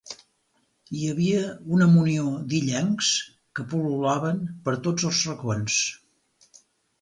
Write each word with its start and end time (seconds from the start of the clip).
Hi 0.99 1.09
havia 1.09 1.41
una 1.75 1.87
munió 1.91 2.31
d'illencs 2.53 3.11
que 3.59 3.67
pul·lulaven 3.75 4.41
per 4.65 4.75
tots 4.89 5.07
els 5.11 5.21
racons. 5.33 5.79